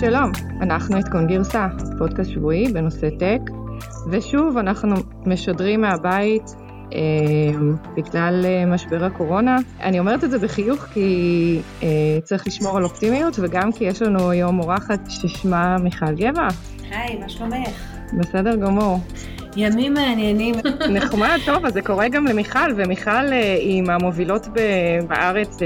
[0.00, 0.32] שלום,
[0.62, 1.66] אנחנו עדכון גרסה,
[1.98, 3.40] פודקאסט שבועי בנושא טק,
[4.10, 4.94] ושוב אנחנו
[5.26, 6.42] משדרים מהבית
[6.92, 6.98] אה,
[7.96, 9.56] בגלל אה, משבר הקורונה.
[9.80, 11.88] אני אומרת את זה בחיוך כי אה,
[12.24, 16.48] צריך לשמור על אופטימיות, וגם כי יש לנו היום אורחת ששמה מיכל גבע.
[16.90, 17.68] היי, מה שלומך?
[18.12, 18.98] בסדר גמור.
[19.56, 20.54] ימים מעניינים.
[20.96, 24.48] נחמד, טוב, אז זה קורה גם למיכל, ומיכל אה, היא מהמובילות
[25.08, 25.58] בארץ.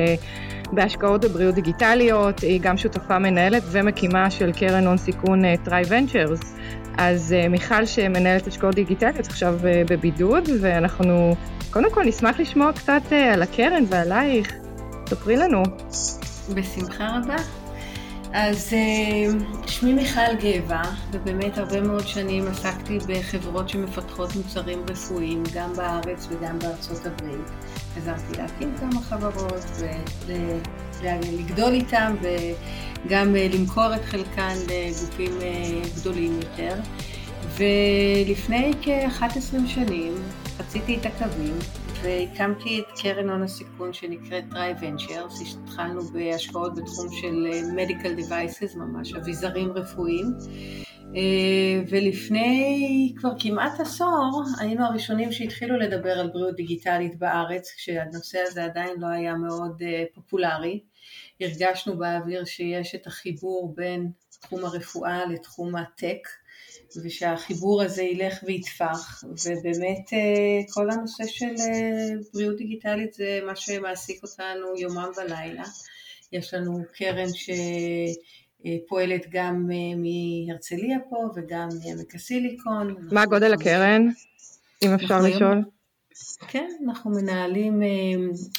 [0.73, 6.41] בהשקעות בבריאות דיגיטליות, היא גם שותפה מנהלת ומקימה של קרן הון סיכון טרי אה, ונצ'רס.
[6.98, 11.37] אז אה, מיכל שמנהלת השקעות דיגיטליות עכשיו אה, בבידוד, ואנחנו
[11.70, 13.02] קודם כל נשמח לשמוע קצת
[13.33, 14.52] על הקרן ועלייך.
[15.09, 15.62] ספרי לנו.
[16.55, 17.59] בשמחה רבה.
[18.33, 18.73] אז
[19.66, 26.59] שמי מיכל גבע, ובאמת הרבה מאוד שנים עסקתי בחברות שמפתחות מוצרים רפואיים, גם בארץ וגם
[26.59, 27.51] בארצות הברית.
[27.96, 29.65] עזרתי להקים כמה חברות
[31.02, 36.74] ולגדול איתם וגם אה, למכור את חלקן לגופים אה, גדולים יותר.
[37.57, 40.15] ולפני כ-11 שנים
[40.59, 41.59] חציתי את הקווים
[42.02, 48.79] והקמתי את קרן הון הסיכון שנקראת טרי ונצ'רס, התחלנו בהשקעות בתחום של אה, Medical Devices,
[48.79, 50.26] ממש אביזרים רפואיים,
[51.16, 58.64] אה, ולפני כבר כמעט עשור היינו הראשונים שהתחילו לדבר על בריאות דיגיטלית בארץ, כשהנושא הזה
[58.64, 60.80] עדיין לא היה מאוד אה, פופולרי.
[61.40, 64.10] הרגשנו באוויר שיש את החיבור בין
[64.41, 66.28] תחום הרפואה לתחום הטק,
[67.05, 71.55] ושהחיבור הזה ילך ויתפח, ובאמת אה, כל הנושא של
[72.34, 75.65] בריאות דיגיטלית זה מה שמעסיק אותנו יומם ולילה.
[76.32, 77.50] יש לנו קרן ש...
[78.66, 82.94] אה, גם אה, מהרצליה פה וגם מעמק הסיליקון.
[83.12, 84.09] מה גודל הקרן,
[84.82, 85.62] אם אפשר לשאול?
[86.49, 87.82] כן, אנחנו מנהלים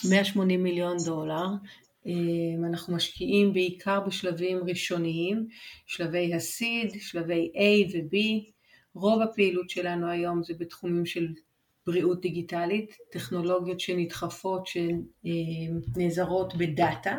[0.09, 1.45] 180 אה, מיליון דולר.
[2.69, 5.47] אנחנו משקיעים בעיקר בשלבים ראשוניים,
[5.85, 8.17] שלבי הסיד, שלבי A ו-B.
[8.93, 11.27] רוב הפעילות שלנו היום זה בתחומים של
[11.87, 17.17] בריאות דיגיטלית, טכנולוגיות שנדחפות, שנעזרות בדאטה.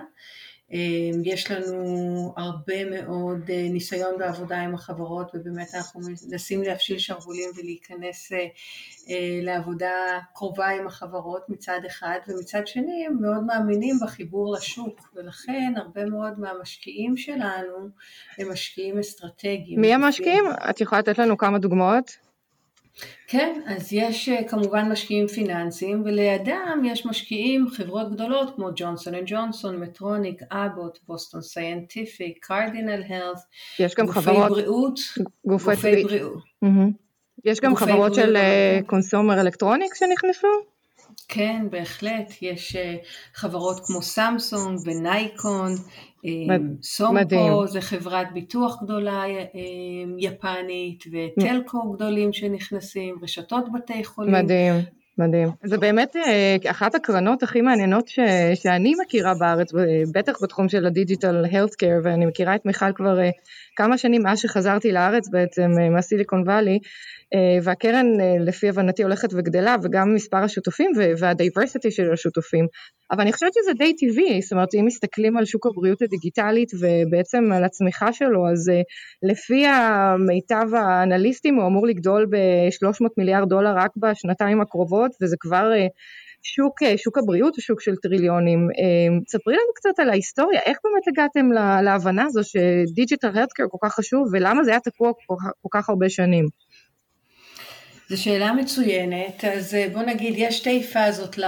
[0.73, 6.01] אמ, יש לנו הרבה מאוד אה, ניסיון בעבודה עם החברות ובאמת אנחנו
[6.31, 8.39] מנסים להפשיל שרוולים ולהיכנס אה,
[9.11, 15.73] אה, לעבודה קרובה עם החברות מצד אחד ומצד שני הם מאוד מאמינים בחיבור לשוק ולכן
[15.77, 17.89] הרבה מאוד מהמשקיעים שלנו
[18.39, 19.81] הם משקיעים אסטרטגיים.
[19.81, 20.45] מי המשקיעים?
[20.71, 22.32] את יכולה לתת לנו כמה דוגמאות?
[23.27, 29.25] כן, אז יש אה, כמובן משקיעים פיננסיים ולידם יש משקיעים חברות גדולות כמו Johnson and
[29.27, 33.47] Johnson, Medtronic, Abbott, Boston Scientific, Cardinal Health,
[33.79, 35.01] יש גם גופי חברות, בריאות,
[35.47, 36.43] גופי, גופי בריאות.
[36.65, 36.93] Mm-hmm.
[37.45, 38.37] יש גם חברות של
[38.87, 40.73] קונסומר אלקטרוניקס שנכנסו?
[41.29, 42.97] כן, בהחלט, יש אה,
[43.35, 46.12] חברות כמו סמסונג ונייקון, אה,
[46.83, 49.41] סומפו זה חברת ביטוח גדולה אה,
[50.19, 54.35] יפנית וטלקו גדולים שנכנסים, רשתות בתי חולים.
[54.35, 54.75] מדהים.
[55.19, 55.49] מדהים.
[55.65, 56.17] זה באמת
[56.71, 58.19] אחת הקרנות הכי מעניינות ש,
[58.55, 59.73] שאני מכירה בארץ,
[60.15, 63.19] בטח בתחום של ה digital healthcare, ואני מכירה את מיכל כבר
[63.77, 66.79] כמה שנים מאז שחזרתי לארץ בעצם מה Silicon Valley,
[67.35, 72.67] אה, והקרן אה, לפי הבנתי הולכת וגדלה וגם מספר השותפים וה diversity של השותפים.
[73.11, 77.53] אבל אני חושבת שזה די טבעי זאת אומרת אם מסתכלים על שוק הבריאות הדיגיטלית ובעצם
[77.53, 78.81] על הצמיחה שלו אז אה,
[79.31, 85.73] לפי המיטב האנליסטים הוא אמור לגדול ב-300 מיליארד דולר רק בשנתיים הקרובות וזה כבר
[86.43, 88.69] שוק, שוק הבריאות הוא שוק של טריליונים.
[89.29, 91.53] ספרי לנו קצת על ההיסטוריה, איך באמת הגעתם
[91.85, 96.09] להבנה הזו שדיג'יטל הרדקר כל כך חשוב ולמה זה היה תקוע כל, כל כך הרבה
[96.09, 96.47] שנים?
[98.13, 101.39] זו שאלה מצוינת, אז אה, בוא נגיד יש שתי פאזות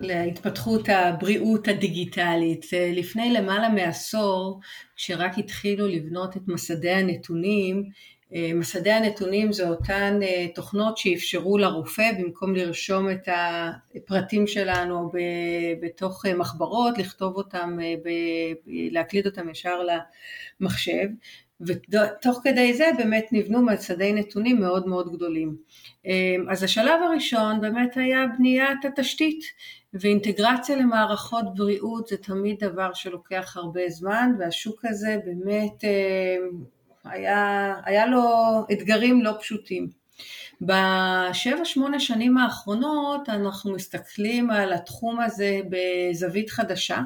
[0.00, 2.66] להתפתחות הבריאות הדיגיטלית.
[2.72, 4.60] אה, לפני למעלה מעשור,
[4.96, 10.20] כשרק התחילו לבנות את מסדי הנתונים, אה, מסדי הנתונים זה אותן
[10.54, 13.28] תוכנות שאפשרו לרופא במקום לרשום את
[13.96, 15.12] הפרטים שלנו
[15.82, 17.78] בתוך מחברות, לכתוב אותם,
[18.66, 19.78] להקליד אותם ישר
[20.60, 21.06] למחשב
[21.60, 25.56] ותוך כדי זה באמת נבנו מצדי נתונים מאוד מאוד גדולים.
[26.50, 29.40] אז השלב הראשון באמת היה בניית התשתית
[29.94, 38.06] ואינטגרציה למערכות בריאות זה תמיד דבר שלוקח הרבה זמן והשוק הזה באמת אמ, היה, היה
[38.06, 38.22] לו
[38.72, 39.88] אתגרים לא פשוטים.
[40.60, 47.00] בשבע שמונה שנים האחרונות אנחנו מסתכלים על התחום הזה בזווית חדשה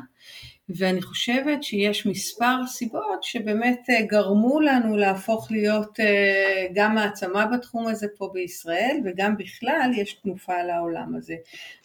[0.68, 7.86] ואני חושבת שיש מספר סיבות שבאמת אה, גרמו לנו להפוך להיות אה, גם מעצמה בתחום
[7.86, 11.34] הזה פה בישראל וגם בכלל יש תנופה לעולם הזה.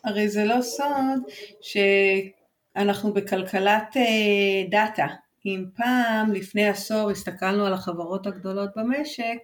[0.03, 1.21] הרי זה לא סוד
[1.61, 5.07] שאנחנו בכלכלת אה, דאטה
[5.47, 9.37] אם פעם, לפני עשור, הסתכלנו על החברות הגדולות במשק,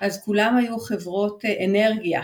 [0.00, 2.22] אז כולם היו חברות אנרגיה.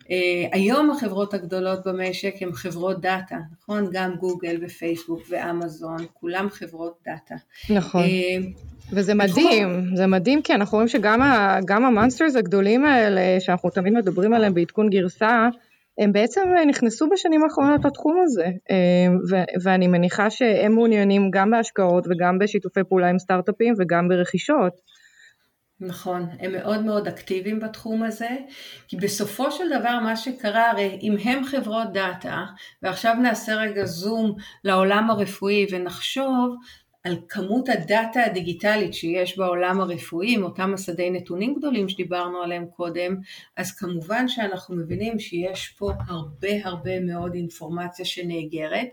[0.00, 0.06] אה,
[0.52, 3.88] היום החברות הגדולות במשק הן חברות data, נכון?
[3.92, 7.34] גם גוגל ופייסבוק ואמזון, כולם חברות data.
[7.70, 8.02] נכון.
[8.02, 8.60] אה,
[8.92, 9.96] וזה מדהים, בתחום...
[9.96, 11.22] זה מדהים כי אנחנו רואים שגם
[11.84, 15.48] ה monsters הגדולים האלה שאנחנו תמיד מדברים עליהם בעדכון גרסה,
[15.98, 18.46] הם בעצם נכנסו בשנים האחרונות לתחום הזה,
[19.30, 24.72] ו- ואני מניחה שהם מעוניינים גם בהשקעות וגם בשיתופי פעולה עם סטארט-אפים וגם ברכישות.
[25.80, 28.28] נכון, הם מאוד מאוד אקטיביים בתחום הזה,
[28.88, 32.44] כי בסופו של דבר מה שקרה, הרי אם הם חברות דאטה,
[32.82, 36.56] ועכשיו נעשה רגע זום לעולם הרפואי ונחשוב
[37.04, 43.16] על כמות הדאטה הדיגיטלית שיש בעולם הרפואי, עם אותם מסדי נתונים גדולים שדיברנו עליהם קודם,
[43.56, 48.88] אז כמובן שאנחנו מבינים שיש פה הרבה הרבה מאוד אינפורמציה שנאגרת,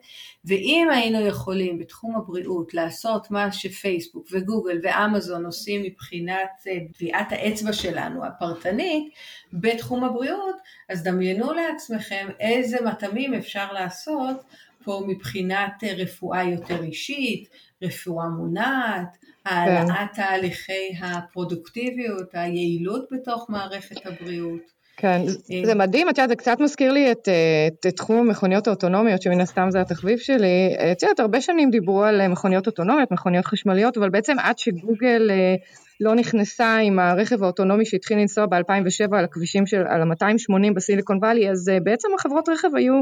[0.46, 7.74] ואם היינו יכולים בתחום הבריאות לעשות מה שפייסבוק וגוגל ואמזון עושים מבחינת אה, טביעת האצבע
[7.74, 9.14] שלנו הפרטנית
[9.54, 10.56] בתחום הבריאות,
[10.90, 14.44] אז דמיינו לעצמכם איזה מטעמים אפשר לעשות
[14.84, 17.50] פה מבחינת אה, רפואה יותר אישית,
[17.82, 20.22] רפואה מונעת, העלאת כן.
[20.22, 24.82] תהליכי הפרודוקטיביות, היעילות בתוך מערכת הבריאות.
[24.98, 27.28] כן, אה, זה מדהים, את יודעת, זה קצת מזכיר לי את,
[27.68, 30.76] את, את תחום המכוניות האוטונומיות, שמן הסתם זה התחביב שלי.
[30.92, 35.56] את יודעת, הרבה שנים דיברו על מכוניות אוטונומיות, מכוניות חשמליות, אבל בעצם עד שגוגל אה,
[36.02, 41.50] לא נכנסה עם הרכב האוטונומי שהתחיל לנסוע ב-2007 על הכבישים של, על ה-280 בסיליקון וואלי,
[41.50, 43.02] אז אה, בעצם החברות רכב היו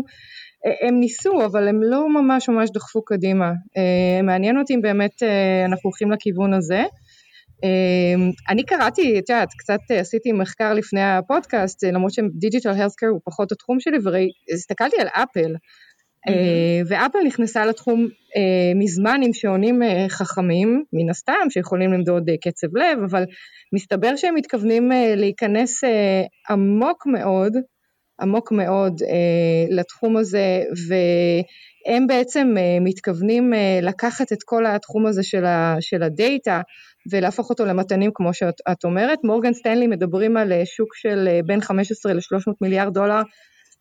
[0.82, 3.52] הם ניסו, אבל הם לא ממש ממש דחפו קדימה.
[3.78, 6.84] אה, מעניין אותי אם באמת אה, אנחנו הולכים לכיוון הזה.
[7.64, 13.52] אה, אני קראתי, את יודעת, קצת עשיתי מחקר לפני הפודקאסט, למרות שדיג'יטל הלסקר הוא פחות
[13.52, 16.34] התחום שלי, והסתכלתי על אפל, mm-hmm.
[16.88, 18.08] ואפל נכנסה לתחום
[18.76, 23.24] מזמן עם שעונים חכמים, מן הסתם, שיכולים למדוד קצב לב, אבל
[23.76, 25.82] מסתבר שהם מתכוונים להיכנס
[26.50, 27.54] עמוק מאוד
[28.22, 35.24] עמוק מאוד אה, לתחום הזה והם בעצם אה, מתכוונים אה, לקחת את כל התחום הזה
[35.24, 36.62] של, ה, של הדאטה
[37.12, 39.20] ולהפוך אותו למתנים כמו שאת אומרת.
[39.24, 43.22] מורגן סטנלי מדברים על אה, שוק של אה, בין 15 ל-300 מיליארד דולר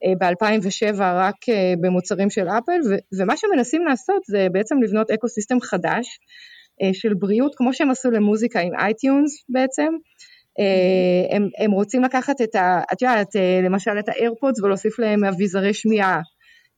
[0.05, 1.35] אה, ב-2007 רק
[1.81, 2.81] במוצרים של אפל
[3.19, 5.27] ומה שמנסים לעשות זה בעצם לבנות eco
[5.63, 6.19] חדש
[6.93, 9.99] של בריאות כמו שהם עשו למוזיקה עם iTunes בעצם אה,
[11.31, 12.81] הם, הם רוצים לקחת את ה...
[12.93, 16.21] את יודעת, אה, למשל את ה AirPods ולהוסיף להם אביזרי שמיעה.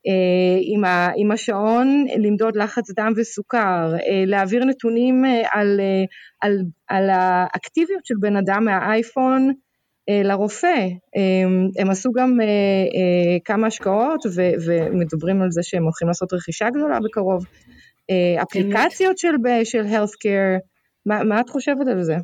[0.07, 3.93] אה, עם, ה, עם השעון למדוד לחץ דם וסוכר,
[4.27, 5.81] להעביר נתונים על,
[6.41, 9.53] על, על האקטיביות של בן אדם מהאייפון
[10.25, 10.87] לרופא.
[11.79, 12.39] הם עשו גם
[13.45, 14.21] כמה השקעות
[14.67, 17.45] ומדברים על זה שהם הולכים לעשות רכישה גדולה בקרוב.
[18.43, 20.61] אפליקציות של, של health care,
[21.07, 22.17] מה, מה את חושבת על זה?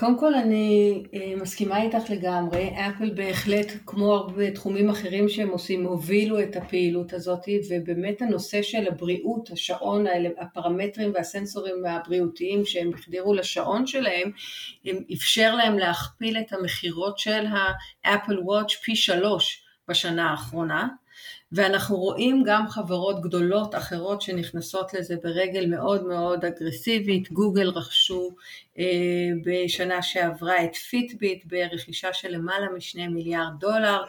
[0.00, 5.84] קודם כל אני אה, מסכימה איתך לגמרי, אפל בהחלט כמו הרבה תחומים אחרים שהם עושים
[5.86, 10.04] הובילו את הפעילות הזאת ובאמת הנושא של הבריאות, השעון,
[10.38, 14.30] הפרמטרים והסנסורים הבריאותיים שהם החדירו לשעון שלהם,
[14.84, 17.44] הם אפשר להם להכפיל את המכירות של
[18.04, 20.88] ה Apple Watch פי שלוש בשנה האחרונה
[21.52, 28.30] ואנחנו רואים גם חברות גדולות אחרות שנכנסות לזה ברגל מאוד מאוד אגרסיבית, גוגל רכשו
[28.78, 28.84] אה,
[29.44, 34.02] בשנה שעברה את Fitbit ברכישה של למעלה משני מיליארד דולר,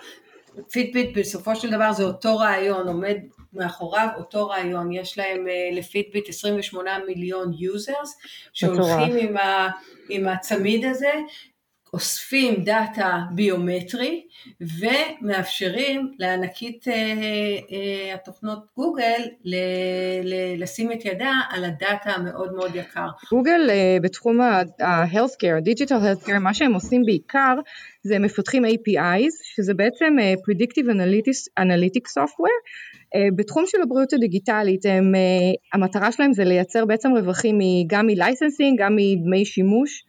[0.72, 3.18] Fitbit בסופו של דבר זה אותו רעיון, עומד
[3.54, 8.18] מאחוריו אותו רעיון, יש להם אה, ל Fitbit 28 מיליון users
[8.54, 9.70] שהולכים עם, ה,
[10.10, 11.12] עם הצמיד הזה
[11.94, 14.22] אוספים data ביומטרי
[14.62, 22.76] ומאפשרים לענקית אה, אה, התוכנות גוגל ל- לשים את ידה על ה data המאוד מאוד
[22.76, 23.08] יקר.
[23.32, 27.56] גוגל אה, בתחום ה-health care, digital health care, מה שהם עושים בעיקר
[28.04, 32.62] זה מפתחים APIs, שזה בעצם Predictive Analytics, Analytics Software.
[33.36, 35.14] בתחום של הבריאות הדיגיטלית, הם,
[35.74, 40.04] המטרה שלהם זה לייצר בעצם רווחים גם מלייסנסינג, גם מדמי שימוש.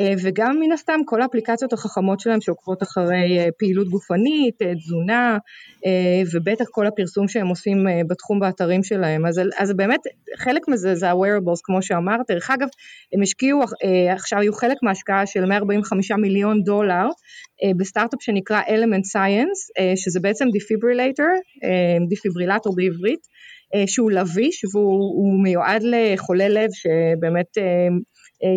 [0.00, 5.38] אה, וגם מן הסתם כל האפליקציות החכמות שלהם שעוקבות אחרי אה, פעילות גופנית, אה, תזונה
[6.34, 9.26] ובטח כל הפרסום שהם עושים בתחום באתרים שלהם.
[9.26, 10.00] אז, אז באמת
[10.36, 12.68] חלק מזה זה ה-wearables כמו שאמרת, דרך אגב
[13.12, 13.60] הם השקיעו,
[14.12, 17.06] עכשיו היו חלק מההשקעה של 145 מיליון דולר
[17.76, 21.26] בסטארט-אפ שנקרא Element Science, שזה בעצם דיפיברילטור,
[22.08, 23.20] דיפיברילטור בעברית,
[23.86, 27.58] שהוא לביש והוא מיועד לחולי לב שבאמת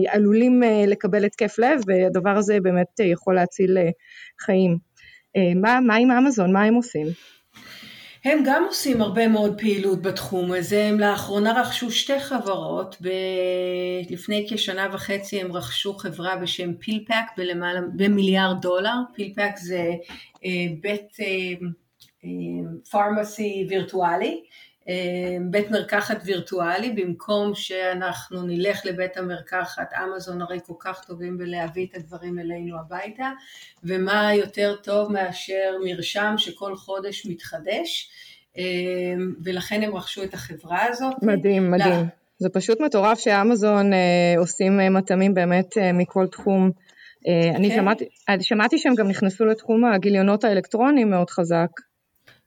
[0.08, 3.90] עלולים אה, לקבל התקף לב והדבר הזה באמת יכול להציל אה,
[4.40, 4.90] חיים.
[5.56, 6.54] מה, מה עם אמזון?
[6.54, 7.08] מה הם עושים?
[8.26, 13.10] הם גם עושים הרבה מאוד פעילות בתחום הזה, הם לאחרונה רכשו שתי חברות, ב...
[14.10, 19.92] לפני כשנה וחצי הם רכשו חברה בשם פילפק בלמעלה, במיליארד דולר, פילפק זה
[20.46, 20.50] אה,
[20.82, 21.18] בית
[22.92, 24.40] פארמסי אה, וירטואלי, אמ,
[25.42, 31.96] בית מרקחת וירטואלי, במקום שאנחנו נלך לבית המרקחת, אמזון הרי כל כך טובים בלהביא את
[31.96, 33.32] הדברים אלינו הביתה,
[33.84, 38.10] ומה יותר טוב מאשר מרשם שכל חודש מתחדש,
[38.58, 41.14] אמ, ולכן הם רכשו את החברה הזאת.
[41.22, 41.92] מדהים, מדהים.
[41.92, 42.04] לה...
[42.38, 46.72] זה פשוט מטורף שאמזון אה, עושים אה, מטעמים באמת אה, מכל תחום.
[47.56, 47.76] אני כן.
[47.76, 48.06] שמעתי,
[48.42, 51.70] שמעתי שהם גם נכנסו לתחום הגיליונות האלקטרוניים מאוד חזק.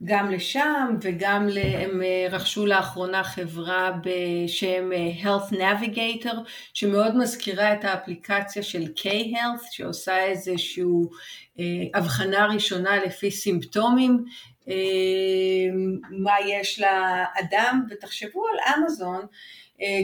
[0.05, 6.37] גם לשם וגם הם אה, רכשו לאחרונה חברה בשם אה, Health Navigator
[6.75, 10.83] שמאוד מזכירה את האפליקציה של K-Health שעושה איזושהי
[11.59, 14.25] אה, הבחנה ראשונה לפי סימפטומים
[16.11, 17.83] מה יש לאדם.
[17.91, 19.27] ותחשבו על אמזון אה,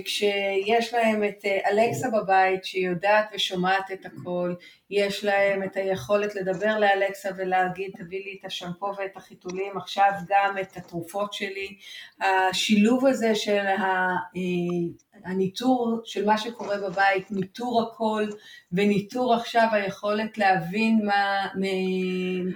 [0.04, 4.54] כשיש להם את אה, אלכסה בבית שיודעת ושומעת את הכל,
[4.90, 10.56] יש להם את היכולת לדבר לאלכסה ולהגיד תביא לי את השמפו ואת החיתולים, עכשיו גם
[10.61, 11.76] את התרופות שלי,
[12.20, 14.08] השילוב הזה של אה,
[15.25, 18.26] הניטור של מה שקורה בבית, ניטור הכל
[18.72, 21.46] וניטור עכשיו היכולת להבין מה,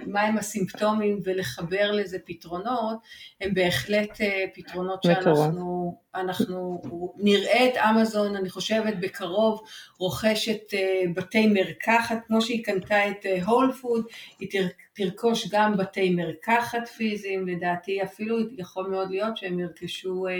[0.07, 2.97] מה הם הסימפטומים ולחבר לזה פתרונות,
[3.41, 4.21] הם בהחלט
[4.55, 6.81] פתרונות שאנחנו אנחנו
[7.17, 9.61] נראה את אמזון, אני חושבת בקרוב
[9.99, 14.05] רוכשת אה, בתי מרקחת, כמו שהיא קנתה את הול אה, פוד,
[14.39, 14.49] היא
[14.95, 20.33] תרכוש גם בתי מרקחת פיזיים, לדעתי אפילו יכול מאוד להיות שהם ירכשו אה,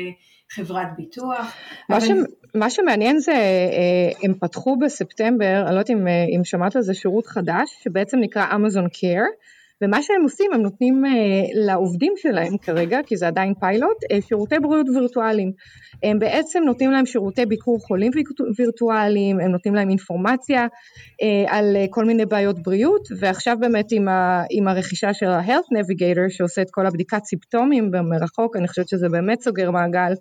[0.50, 1.56] חברת ביטוח.
[1.90, 2.06] מה, אבל...
[2.06, 2.10] ש...
[2.56, 3.34] מה שמעניין זה,
[4.24, 8.56] הם פתחו בספטמבר, אני לא יודעת אם, אם שמעת על זה שירות חדש, שבעצם נקרא
[8.56, 9.24] אמזון קר.
[9.84, 11.10] ומה שהם עושים, הם נותנים uh,
[11.54, 15.52] לעובדים שלהם כרגע, כי זה עדיין פיילוט, uh, שירותי בריאות וירטואליים.
[16.04, 18.12] הם בעצם נותנים להם שירותי ביקור חולים
[18.58, 24.44] וירטואליים, הם נותנים להם אינפורמציה uh, על כל מיני בעיות בריאות, ועכשיו באמת עם, ה,
[24.52, 29.42] עם הרכישה של ה-Health Navigator שעושה את כל הבדיקת סימפטומים במרחוק, אני חושבת שזה באמת
[29.42, 30.14] סוגר מעגל.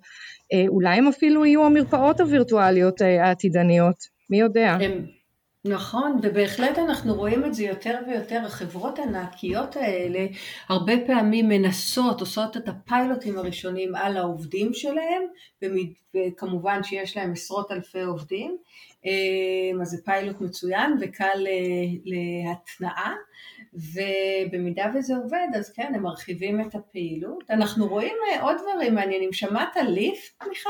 [0.67, 3.95] אולי הם אפילו יהיו המרפאות הווירטואליות העתידניות,
[4.29, 4.77] מי יודע.
[4.81, 5.22] הם...
[5.65, 10.25] נכון, ובהחלט אנחנו רואים את זה יותר ויותר, החברות הענקיות האלה
[10.69, 15.21] הרבה פעמים מנסות, עושות את הפיילוטים הראשונים על העובדים שלהם,
[16.15, 18.57] וכמובן שיש להם עשרות אלפי עובדים,
[19.05, 23.13] אה, אז זה פיילוט מצוין וקל אה, להתנעה.
[23.75, 27.43] ובמידה וזה עובד, אז כן, הם מרחיבים את הפעילות.
[27.49, 29.33] אנחנו רואים אה, עוד דברים מעניינים.
[29.33, 30.69] שמעת ליפט, מיכל?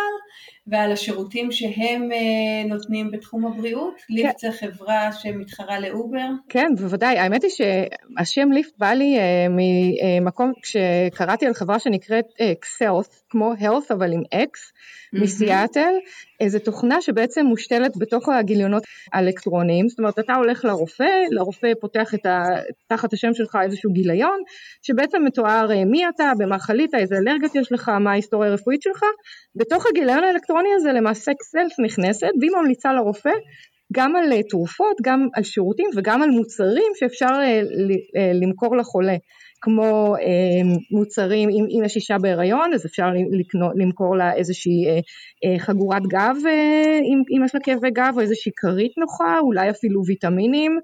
[0.68, 3.94] ועל השירותים שהם אה, נותנים בתחום הבריאות?
[4.08, 4.14] כן.
[4.14, 6.28] Lyft זה חברה שמתחרה ל Uber?
[6.50, 7.18] כן, בוודאי.
[7.18, 13.94] האמת היא שהשם Lyft בא לי אה, ממקום, כשקראתי על חברה שנקראת Xealth, כמו health
[13.94, 14.72] אבל עם X,
[15.14, 15.94] מסיאטל,
[16.40, 22.26] איזה תוכנה שבעצם מושתלת בתוך הגיליונות האלקטרוניים, זאת אומרת אתה הולך לרופא, לרופא פותח את
[22.26, 22.44] ה,
[22.88, 24.40] תחת השם שלך איזשהו גיליון,
[24.82, 29.04] שבעצם מתואר אה, מי אתה, במה חלית, איזה אלרגיות יש לך, מה ההיסטוריה הרפואית שלך,
[29.56, 33.32] בתוך הגיליון האלקטרוני הזה למעשה סלף נכנסת והיא ממליצה לרופא
[33.94, 37.62] גם על אה, תרופות, גם על שירותים וגם על מוצרים שאפשר אה,
[38.34, 39.16] למכור לחולה.
[39.64, 43.08] כמו אה, מוצרים, אם, אם יש אישה בהיריון אז אפשר
[43.40, 45.00] לקנות, למכור לה איזושהי אה,
[45.46, 49.70] אה, חגורת גב אה, אם, אם יש לה כאבי גב או איזושהי כרית נוחה, אולי
[49.70, 50.80] אפילו ויטמינים,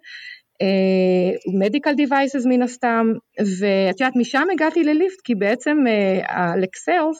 [1.59, 3.07] מדיקל uh, דיווייסס מן הסתם,
[3.39, 7.17] ואת יודעת משם הגעתי לליפט כי בעצם uh, לקסלס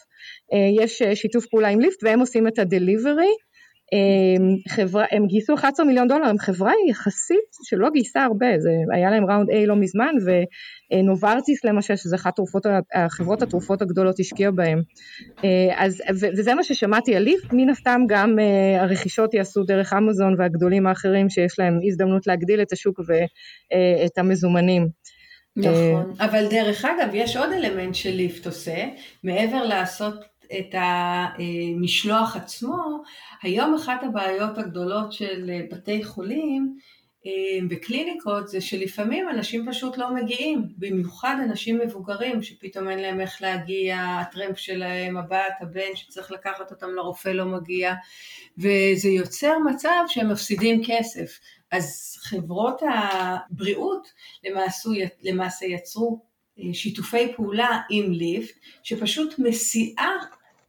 [0.54, 3.34] uh, יש uh, שיתוף פעולה עם ליפט והם עושים את הדליברי
[4.68, 9.26] חברה, הם גייסו 11 מיליון דולר, הם חברה יחסית שלא גייסה הרבה, זה היה להם
[9.32, 10.14] ראונד A לא מזמן
[10.94, 12.66] ונוברטיס למשל, שזה אחת תרופות,
[13.10, 14.82] חברות התרופות הגדולות השקיעה בהם.
[15.44, 16.02] אה, אז,
[16.38, 21.30] וזה מה ששמעתי על ליפט, מן הסתם גם אה, הרכישות יעשו דרך אמזון והגדולים האחרים
[21.30, 24.88] שיש להם הזדמנות להגדיל את השוק ואת המזומנים.
[25.56, 28.86] נכון, אבל דרך אגב יש עוד אלמנט שליפט עושה,
[29.24, 30.29] מעבר לעשות
[30.60, 33.04] את המשלוח עצמו,
[33.42, 36.78] היום אחת הבעיות הגדולות של בתי חולים
[37.26, 43.42] אה, וקליניקות זה שלפעמים אנשים פשוט לא מגיעים, במיוחד אנשים מבוגרים שפתאום אין להם איך
[43.42, 47.94] להגיע, הטרמפ שלהם, הבת, הבן שצריך לקחת אותם לרופא לא מגיע,
[48.58, 51.40] וזה יוצר מצב שהם מפסידים כסף.
[51.72, 54.08] אז חברות הבריאות
[54.44, 54.90] למעשה,
[55.24, 56.22] למעשה יצרו
[56.60, 60.12] אה, שיתופי פעולה עם ליפט, שפשוט מסיעה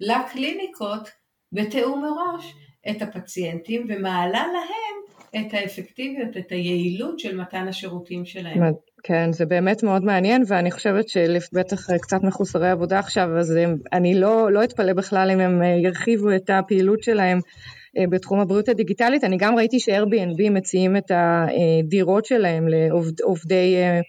[0.00, 1.08] לקליניקות
[1.52, 2.54] בתיאום מראש
[2.90, 5.00] את הפציינטים ומעלה להם
[5.36, 8.72] את האפקטיביות, את היעילות של מתן השירותים שלהם.
[9.02, 14.20] כן, זה באמת מאוד מעניין, ואני חושבת שבטח קצת מחוסרי עבודה עכשיו, אז הם, אני
[14.20, 17.38] לא, לא אתפלא בכלל אם הם ירחיבו את הפעילות שלהם
[17.98, 19.24] אה, בתחום הבריאות הדיגיטלית.
[19.24, 24.00] אני גם ראיתי ש-Airbnb מציעים את הדירות שלהם לעובדי אה,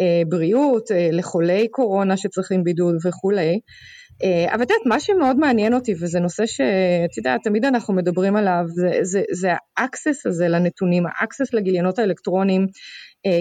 [0.00, 3.60] אה, בריאות, לחולי קורונה שצריכים בידוד וכולי.
[4.52, 8.64] אבל את יודעת, מה שמאוד מעניין אותי, וזה נושא שאת יודעת, תמיד אנחנו מדברים עליו,
[8.68, 12.66] זה, זה, זה ה access הזה לנתונים, ה access לגיליונות האלקטרוניים.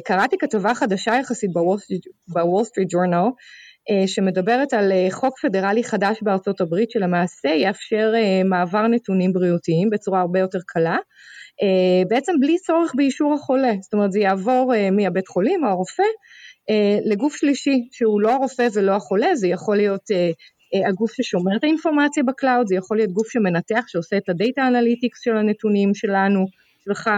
[0.06, 1.50] קראתי כתבה חדשה יחסית
[2.28, 3.28] ב Wall Street Journal,
[3.90, 9.90] אה, שמדברת על אה, חוק פדרלי חדש בארצות הברית שלמעשה יאפשר אה, מעבר נתונים בריאותיים
[9.90, 10.98] בצורה הרבה יותר קלה,
[12.10, 16.04] בעצם בלי צורך באישור החולה, זאת אומרת זה יעבור מהבית חולים או הרופא
[17.06, 20.02] לגוף שלישי שהוא לא הרופא ולא החולה, זה יכול להיות
[20.90, 24.68] הגוף ששומר את האינפורמציה ב cloud, זה יכול להיות גוף שמנתח שעושה את ה data
[24.68, 26.46] analytics של הנתונים שלנו,
[26.84, 27.10] שלך,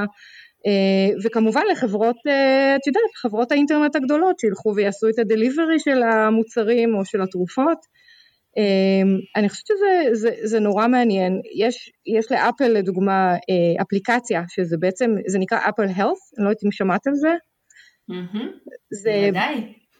[0.68, 6.04] אה, וכמובן לחברות, אה, את יודעת, חברות האינטרנט הגדולות שילכו ויעשו את ה delivery של
[6.04, 7.78] המוצרים או של התרופות.
[8.58, 11.42] אה, אני חושבת שזה זה, זה נורא מעניין.
[11.56, 13.36] יש, יש לאפל לדוגמה
[13.82, 17.34] אפליקציה שזה בעצם, זה נקרא אפל הלף, אני לא יודעת אם שמעת על זה.
[18.92, 19.30] זה,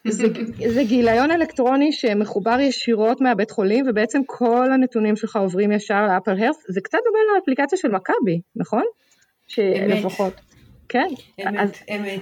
[0.08, 0.26] זה,
[0.68, 6.56] זה גיליון אלקטרוני שמחובר ישירות מהבית חולים ובעצם כל הנתונים שלך עוברים ישר לאפל הלף,
[6.68, 8.82] זה קצת דומה לאפליקציה של מכבי, נכון?
[9.48, 10.32] שלפחות.
[10.92, 11.08] כן.
[11.40, 11.70] אמת, אז...
[11.96, 12.20] אמת.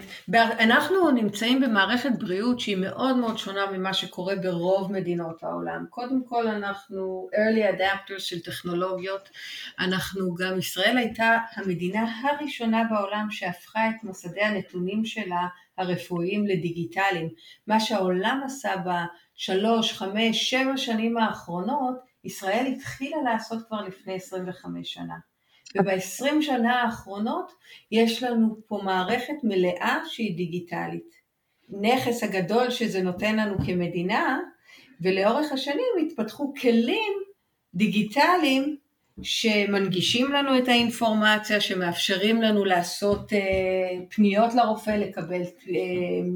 [0.60, 5.84] אנחנו נמצאים במערכת בריאות שהיא מאוד מאוד שונה ממה שקורה ברוב מדינות העולם.
[5.90, 9.30] קודם כל אנחנו early adapters של טכנולוגיות.
[9.78, 15.46] אנחנו גם, ישראל הייתה המדינה הראשונה בעולם שהפכה את מסדי הנתונים שלה
[15.80, 17.28] הרפואיים לדיגיטליים.
[17.66, 21.94] מה שהעולם עשה בשלוש, חמש, שבע שנים האחרונות,
[22.24, 25.14] ישראל התחילה לעשות כבר לפני 25 שנה.
[25.76, 27.52] וב-20 שנה האחרונות
[27.92, 31.20] יש לנו פה מערכת מלאה שהיא דיגיטלית.
[31.80, 34.38] נכס הגדול שזה נותן לנו כמדינה,
[35.00, 37.12] ולאורך השנים התפתחו כלים
[37.74, 38.76] דיגיטליים
[39.22, 43.38] שמנגישים לנו את האינפורמציה, שמאפשרים לנו לעשות אה,
[44.08, 45.76] פניות לרופא, לקבל אה,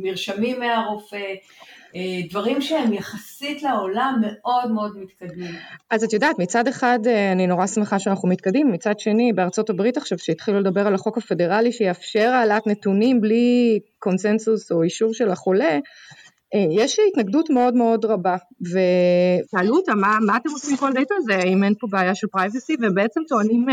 [0.03, 1.35] מרשמים מהרופא,
[1.97, 5.55] אה, דברים שהם יחסית לעולם מאוד מאוד מתקדמים.
[5.91, 6.99] אז את יודעת, מצד אחד
[7.33, 11.73] אני נורא שמחה שאנחנו מתקדמים, מצד שני בארצות הברית עכשיו שהתחילו לדבר על החוק הפדרלי
[11.73, 15.79] שיאפשר העלאת נתונים בלי קונסנזוס או אישור של החולה,
[16.55, 21.43] אה, יש התנגדות מאוד מאוד רבה, ושאלו אותם מה, מה אתם עושים כל דאטה הזה,
[21.43, 23.67] אם אין פה בעיה של privacy, ובעצם טוענים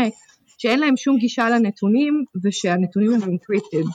[0.58, 3.88] שאין להם שום גישה לנתונים ושהנתונים הם encrypted.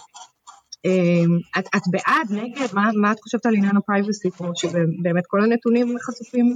[0.85, 5.23] אמ, את, את בעד, נגד, מה, מה את חושבת על עניין ה privacy פה, שבאמת
[5.27, 6.55] כל הנתונים חשופים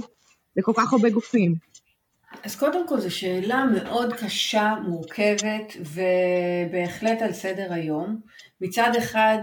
[0.56, 1.54] לכל כך הרבה גופים?
[2.44, 8.20] אז קודם כל זו שאלה מאוד קשה, מורכבת, ובהחלט על סדר היום.
[8.60, 9.38] מצד אחד,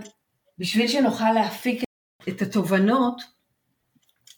[0.59, 1.83] בשביל שנוכל להפיק
[2.29, 3.21] את התובנות,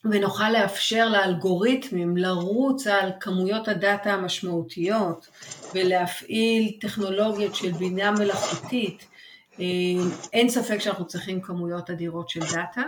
[0.06, 5.27] ונוכל לאפשר לאלגוריתמים לרוץ על כמויות הדאטה המשמעותיות
[5.75, 9.08] ולהפעיל טכנולוגיות של בינה מלאכותית
[9.60, 9.65] אה,
[10.34, 12.84] אין ספק שאנחנו צריכים כמויות אדירות של דאטה,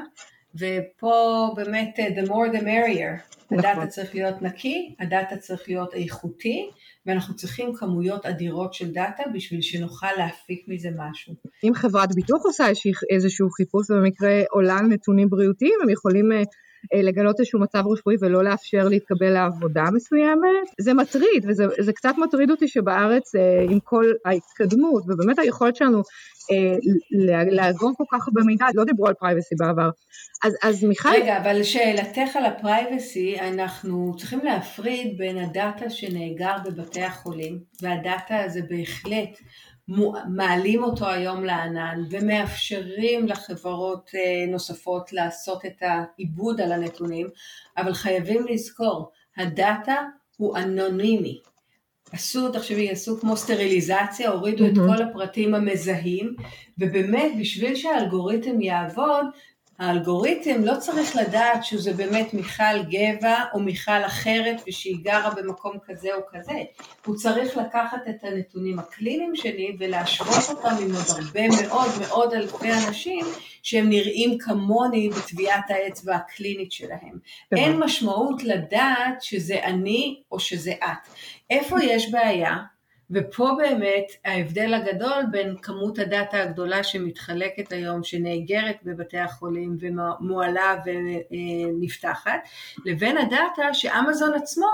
[0.55, 3.35] ופה באמת אה, the more the merrier.
[3.45, 3.59] נכון.
[3.59, 6.69] הדאטה צריך להיות נקי, הדאטה צריך להיות איכותי,
[7.05, 11.33] ואנחנו צריכים כמויות אדירות של דאטה בשביל שנוכל להפיק מזה משהו.
[11.63, 12.65] אם חברת ביטוח עושה
[13.09, 16.43] איזשהו חיפוש ובמקרה עולה על נתונים בריאותיים, הם יכולים אה,
[16.93, 22.67] לגלות איזשהו מצב רפואי ולא לאפשר להתקבל לעבודה מסוימת, זה מטריד, וזה קצת מטריד אותי
[22.67, 26.01] שבארץ אה, עם כל ההתקדמות, ובאמת היכולת שלנו
[26.51, 26.75] אה,
[27.51, 29.89] לאגור כל כך הרבה מידע, לא דיברו על privacy בעבר.
[30.43, 31.09] אז, אז מיכל...
[31.09, 38.43] רגע, אבל לשאלתך על ה privacy, אנחנו צריכים להפריד בין הדאטה שנאגר בבתי החולים, והדאטה
[38.43, 39.39] הזה בהחלט
[40.27, 47.27] מעלים אותו היום לענן ומאפשרים לחברות אה, נוספות לעשות את העיבוד על הנתונים,
[47.77, 49.95] אבל חייבים לזכור, הדאטה
[50.37, 51.39] הוא אנונימי.
[52.11, 54.69] עשו, תחשבי, עשו כמו סטריליזציה, הורידו mm-hmm.
[54.69, 56.35] את כל הפרטים המזהים,
[56.77, 59.25] ובאמת בשביל שהאלגוריתם יעבוד,
[59.79, 66.09] האלגוריתם לא צריך לדעת שזה באמת מיכל גבע או מיכל אחרת ושהיא גרה במקום כזה
[66.15, 66.53] או כזה,
[67.05, 72.71] הוא צריך לקחת את הנתונים הקליניים שלי ולהשוות אותם עם עוד הרבה מאוד מאוד אלפי
[72.73, 73.25] אנשים
[73.63, 77.19] שהם נראים כמוני בטביעת האצבע הקלינית שלהם.
[77.51, 81.09] אין משמעות לדעת שזה אני או שזה את.
[81.49, 82.72] איפה יש בעיה?
[83.13, 92.39] ופה באמת ההבדל הגדול בין כמות הדאטה הגדולה שמתחלקת היום, שנאגרת בבתי החולים ומועלה ונפתחת,
[92.85, 94.67] לבין הדאטה שאמזון עצמו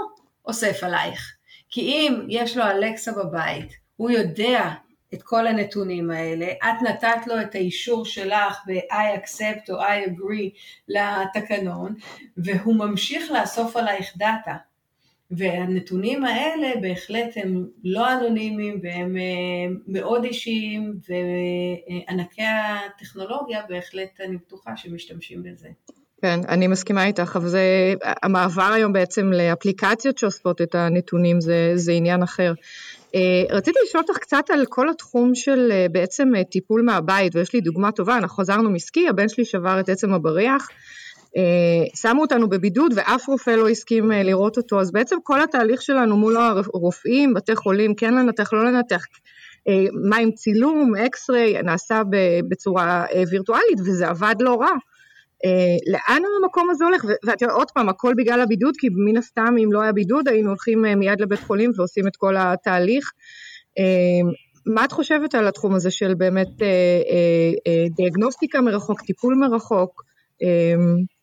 [0.45, 1.36] אוסף עלייך.
[1.69, 4.71] כי אם יש לו אלקסה בבית, הוא יודע
[5.13, 10.60] את כל הנתונים האלה, את נתת לו את האישור שלך ב-I accept או I agree
[10.88, 11.95] לתקנון,
[12.38, 14.69] והוא ממשיך לאסוף עלייך דאטה.
[15.32, 24.78] והנתונים האלה בהחלט הם לא אנונימיים והם אה, מאוד אישיים וענקי הטכנולוגיה בהחלט אני בטוחה
[24.78, 25.68] שמשתמשים בזה.
[26.22, 31.92] כן, אני מסכימה איתך, אבל זה, המעבר היום בעצם לאפליקציות שאוספות את הנתונים זה, זה
[31.92, 32.54] עניין אחר.
[33.15, 37.62] אה, רציתי לשאול אותך קצת על כל התחום של אה, בעצם טיפול מהבית, ויש לי
[37.62, 40.68] דוגמה טובה, אנחנו חזרנו מסקי, הבן שלי שבר את עצם הבריח,
[41.96, 46.18] שמו אותנו בבידוד ואף רופא לא הסכים אה, לראות אותו, אז בעצם כל התהליך שלנו
[46.18, 49.04] מול הרופאים, בתי חולים, כן לנתח, לא לנתח,
[49.68, 52.02] אה, מה עם צילום, אקס-ריי, נעשה
[52.50, 54.72] בצורה וירטואלית וזה עבד לא רע.
[55.92, 57.04] לאן המקום הזה הולך?
[57.04, 60.50] ואת יודעת, עוד פעם, הכל בגלל הבידוד, כי מן הסתם אם לא היה בידוד היינו
[60.50, 63.12] הולכים מיד לבית חולים ועושים את כל התהליך.
[64.65, 66.48] מה את חושבת על התחום הזה של באמת
[67.96, 70.04] דיאגנוסטיקה מרחוק, טיפול מרחוק?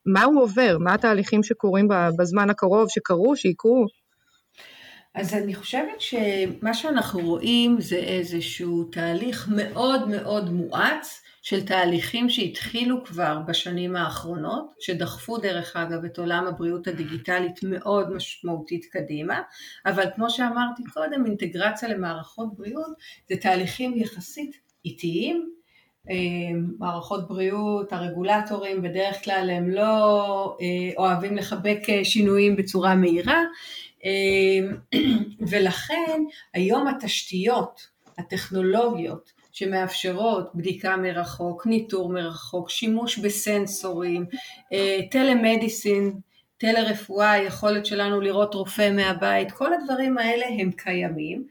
[0.07, 1.89] מה הוא עובר, מה התהליכים שקורים
[2.19, 3.87] בזמן הקרוב, שקרו, שיקרו.
[5.15, 13.05] אז אני חושבת שמה שאנחנו רואים זה איזשהו תהליך מאוד מאוד מואץ של תהליכים שהתחילו
[13.05, 19.43] כבר בשנים האחרונות, שדחפו דרך אגב את עולם הבריאות הדיגיטלית מאוד משמעותית קדימה,
[19.87, 22.93] אבל כמו שאמרתי קודם, אינטגרציה למערכות בריאות
[23.29, 25.56] זה תהליכים יחסית איטיים,
[26.79, 30.67] מערכות בריאות, הרגולטורים בדרך כלל הם לא אה,
[30.99, 33.43] אוהבים לחבק אה, שינויים בצורה מהירה.
[35.51, 36.23] ולכן
[36.55, 37.87] היום התשתיות
[38.19, 44.27] הטכנולוגיות שמאפשרות בדיקה מרחוק, ניטור מרחוק, שימוש בסנסורים,
[45.11, 46.13] טלמדיסין,
[46.59, 51.47] טלרפואה, יכולת שלנו לראות רופא מהבית, כל הדברים האלה הם קיימים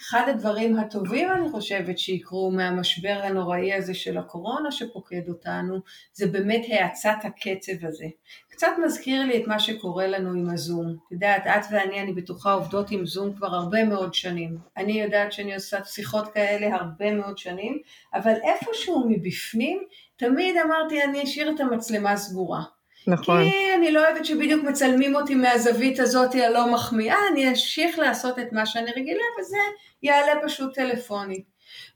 [0.00, 5.80] אחד הדברים הטובים אני חושבת שיקרו מהמשבר הנוראי הזה של הקורונה שפוקד אותנו
[6.12, 8.06] זה באמת האצת הקצב הזה.
[8.48, 10.96] קצת מזכיר לי את מה שקורה לנו עם הזום.
[11.06, 14.58] את יודעת, את ואני, אני בטוחה, עובדות עם זום כבר הרבה מאוד שנים.
[14.76, 17.78] אני יודעת שאני עושה שיחות כאלה הרבה מאוד שנים,
[18.14, 19.82] אבל איפשהו מבפנים,
[20.16, 22.62] תמיד אמרתי, אני אשאיר את המצלמה סגורה.
[23.06, 23.42] נכון.
[23.42, 28.52] כי אני לא אוהבת שבדיוק מצלמים אותי מהזווית הזאת הלא מחמיאה, אני אמשיך לעשות את
[28.52, 29.56] מה שאני רגילה, וזה
[30.02, 31.44] יעלה פשוט טלפונית.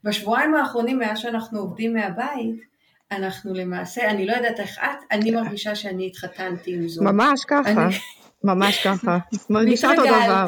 [0.03, 2.61] בשבועיים האחרונים, מאז שאנחנו עובדים מהבית,
[3.11, 7.03] אנחנו למעשה, אני לא יודעת איך את, אני מרגישה שאני התחתנתי עם זו.
[7.03, 7.95] ממש ככה, אני...
[8.43, 9.17] ממש ככה,
[9.49, 10.45] מרגישה אותו דבר.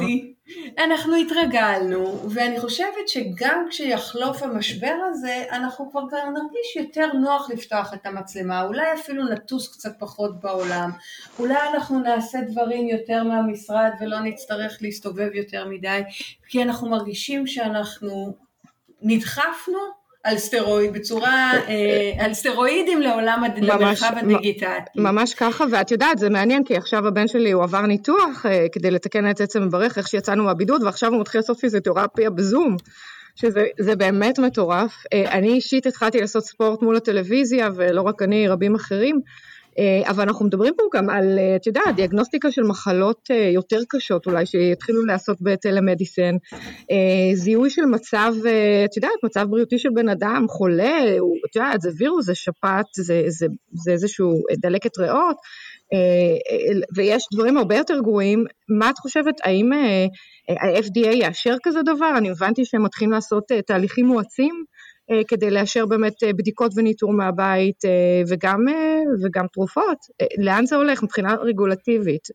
[0.78, 8.06] אנחנו התרגלנו, ואני חושבת שגם כשיחלוף המשבר הזה, אנחנו כבר נרגיש יותר נוח לפתוח את
[8.06, 10.92] המצלמה, אולי אפילו נטוס קצת פחות בעולם,
[11.40, 16.02] אולי אנחנו נעשה דברים יותר מהמשרד ולא נצטרך להסתובב יותר מדי,
[16.48, 18.36] כי אנחנו מרגישים שאנחנו
[19.02, 19.97] נדחפנו
[20.28, 24.68] על סטרואיד, בצורה, אה, על סטרואידים לעולם, למרחב הדיגיטלי.
[24.96, 28.92] ממש ככה, ואת יודעת, זה מעניין, כי עכשיו הבן שלי, הוא עבר ניתוח אה, כדי
[28.92, 32.78] לתקן את עצם הברך, איך שיצאנו מהבידוד, ועכשיו הוא מתחיל לעשות פיזיותרפיה בזום.
[33.36, 35.04] שזה באמת מטורף.
[35.13, 39.22] אה, אני אישית התחלתי לעשות ספורט מול הטלוויזיה, ולא רק אני, רבים אחרים.
[39.80, 43.80] אה, אבל אנחנו מדברים פה גם על, אה, את יודעת, דיאגנוסטיקה של מחלות אה, יותר
[43.90, 46.36] קשות אולי, שיתחילו לעשות בטלמדיסן,
[47.34, 48.34] זיהוי של מצב,
[48.86, 51.16] את יודעת, מצב בריאותי של בן אדם, חולה,
[51.50, 55.38] את יודעת, זה וירוס, זה שפעת, זה, זה, זה איזשהו דלקת ריאות,
[56.96, 58.46] ויש דברים הרבה יותר גרועים.
[58.80, 62.13] מה את חושבת, האם ה-FDA יאשר כזה דבר?
[62.18, 64.63] אני הבנתי שהם מתחילים לעשות תהליכים מואצים.
[65.12, 68.65] אה, כדי לאשר באמת אה, בדיקות וניטור מהבית אה, וגם,
[69.24, 69.98] וגם תרופות.
[70.38, 72.28] לאן זה הולך מבחינה רגולטיבית?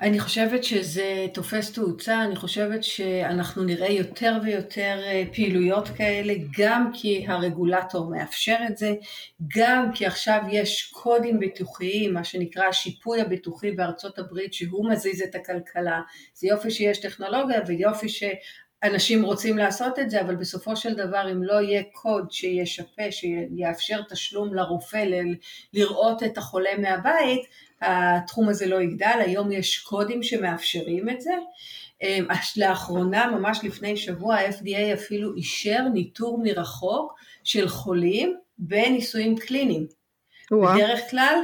[0.00, 5.00] אני חושבת שזה תופס תאוצה, אני חושבת שאנחנו נראה יותר ויותר
[5.34, 8.94] פעילויות כאלה, גם כי הרגולטור מאפשר את זה,
[9.56, 15.34] גם כי עכשיו יש קודים ביטוחיים, מה שנקרא השיפוי הביטוחי בארצות הברית, שהוא מזיז את
[15.34, 16.00] הכלכלה.
[16.34, 18.24] זה יופי שיש טכנולוגיה ויופי ש...
[18.82, 24.00] אנשים רוצים לעשות את זה, אבל בסופו של דבר אם לא יהיה קוד שישפה, שיאפשר
[24.08, 25.04] תשלום לרופא
[25.72, 27.40] לראות את החולה מהבית,
[27.82, 31.32] התחום הזה לא יגדל, היום יש קודים שמאפשרים את זה.
[32.02, 37.14] אמ, לאחרונה, ממש לפני שבוע, ה-FDA אפילו אישר ניטור מרחוק
[37.44, 39.86] של חולים בניסויים קליניים.
[40.52, 41.34] בדרך כלל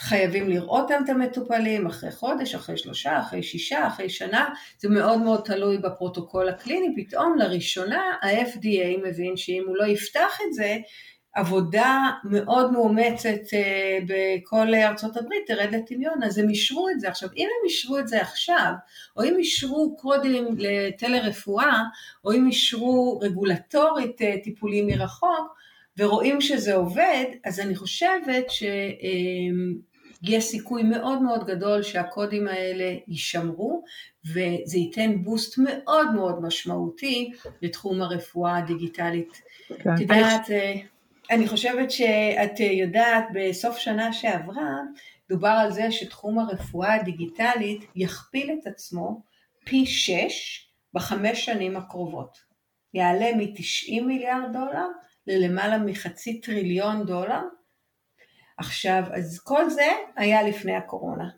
[0.00, 4.48] חייבים לראות את המטופלים אחרי חודש, אחרי שלושה, אחרי שישה, אחרי שנה,
[4.78, 10.54] זה מאוד מאוד תלוי בפרוטוקול הקליני, פתאום לראשונה ה-FDA מבין שאם הוא לא יפתח את
[10.54, 10.76] זה,
[11.34, 17.08] עבודה מאוד מאומצת אה, בכל ארצות הברית תרד לטמיון, אז הם אישרו את זה.
[17.08, 18.72] עכשיו, אם הם אישרו את זה עכשיו,
[19.16, 21.82] או אם אישרו קודים לטלרפואה,
[22.24, 25.59] או אם אישרו רגולטורית אה, טיפולים מרחוק,
[26.00, 28.62] ורואים שזה עובד, אז אני חושבת ש...
[30.22, 33.84] יש סיכוי מאוד מאוד גדול שהקודים האלה יישמרו
[34.24, 37.32] וזה ייתן בוסט מאוד מאוד משמעותי
[37.62, 39.42] לתחום הרפואה הדיגיטלית.
[39.68, 39.94] כן.
[39.94, 40.74] את יודעת, אה,
[41.30, 44.78] אני חושבת שאת יודעת, בסוף שנה שעברה
[45.28, 49.22] דובר על זה שתחום הרפואה הדיגיטלית יכפיל את עצמו
[49.64, 52.38] פי שש בחמש שנים הקרובות.
[52.94, 54.86] יעלה מ-90 מיליארד דולר
[55.30, 57.40] ללמעלה מחצי טריליון דולר,
[58.58, 61.28] עכשיו, אז כל זה היה לפני הקורונה.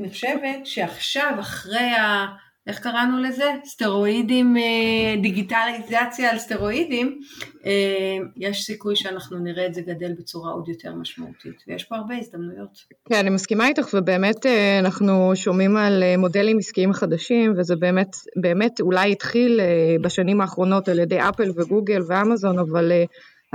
[0.00, 2.26] אני חושבת שעכשיו, אחרי ה...
[2.66, 3.44] איך קראנו לזה?
[3.64, 7.20] סטרואידים, אה, דיגיטליזציה על סטרואידים,
[7.66, 12.14] אה, יש סיכוי שאנחנו נראה את זה גדל בצורה עוד יותר משמעותית, ויש פה הרבה
[12.16, 12.78] הזדמנויות.
[13.08, 18.80] כן, אני מסכימה איתך, ובאמת אה, אנחנו שומעים על מודלים עסקיים חדשים, וזה באמת, באמת
[18.80, 19.60] אולי התחיל
[20.02, 22.92] בשנים האחרונות על ידי אפל וגוגל ואמזון, אבל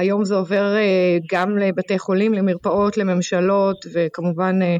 [0.01, 4.75] היום זה עובר אה, גם לבתי חולים, למרפאות, לממשלות וכמובן אה,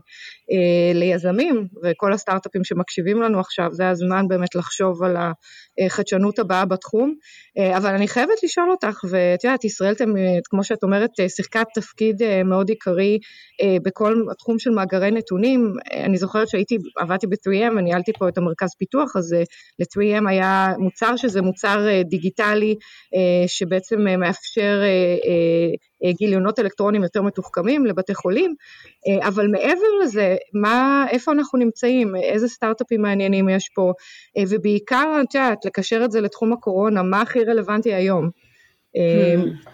[0.94, 5.18] ליזמים וכל הסטארט-אפים שמקשיבים לנו עכשיו, זה הזמן באמת לחשוב על
[5.86, 7.14] החדשנות הבאה בתחום.
[7.78, 9.94] אבל אני חייבת לשאול אותך, ואת יודעת, ישראל,
[10.50, 13.20] כמו שאת אומרת, שיחקה תפקיד מאוד עיקרי
[13.84, 15.74] בכל התחום של מאגרי נתונים.
[15.94, 19.36] אני זוכרת שהייתי, עבדתי ב-3M וניהלתי פה את המרכז פיתוח, אז
[19.80, 22.76] ל-3M היה מוצר שזה מוצר דיגיטלי
[23.48, 28.56] שבעצם מאפשר אה, גיליונות אלקטרונים יותר מתוחכמים לבתי חולים,
[29.08, 33.94] אה, אבל מעבר לזה, מה, איפה אנחנו נמצאים, איזה סטארט-אפים מעניינים יש פה,
[34.38, 38.30] אה, ובעיקר, את יודעת, לקשר את זה לתחום הקורונה, מה הכי רלוונטי היום.
[38.98, 39.70] Hmm.